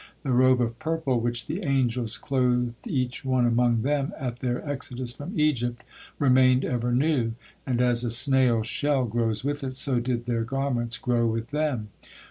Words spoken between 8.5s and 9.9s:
shell grows with it,